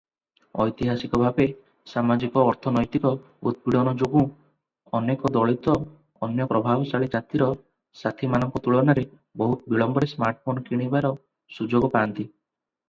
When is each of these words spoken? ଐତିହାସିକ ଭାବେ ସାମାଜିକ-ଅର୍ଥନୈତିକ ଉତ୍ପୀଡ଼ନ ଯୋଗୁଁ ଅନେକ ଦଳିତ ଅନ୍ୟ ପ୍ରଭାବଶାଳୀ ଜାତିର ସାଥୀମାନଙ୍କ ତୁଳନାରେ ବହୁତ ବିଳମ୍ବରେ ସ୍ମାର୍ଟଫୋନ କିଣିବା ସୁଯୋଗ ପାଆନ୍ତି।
ଐତିହାସିକ 0.63 1.17
ଭାବେ 1.23 1.45
ସାମାଜିକ-ଅର୍ଥନୈତିକ 1.89 3.11
ଉତ୍ପୀଡ଼ନ 3.49 3.93
ଯୋଗୁଁ 3.99 4.23
ଅନେକ 4.99 5.31
ଦଳିତ 5.35 5.75
ଅନ୍ୟ 6.29 6.47
ପ୍ରଭାବଶାଳୀ 6.53 7.09
ଜାତିର 7.17 7.49
ସାଥୀମାନଙ୍କ 8.03 8.63
ତୁଳନାରେ 8.69 9.07
ବହୁତ 9.43 9.75
ବିଳମ୍ବରେ 9.75 10.11
ସ୍ମାର୍ଟଫୋନ 10.15 10.65
କିଣିବା 10.71 11.03
ସୁଯୋଗ 11.59 11.91
ପାଆନ୍ତି। 11.97 12.27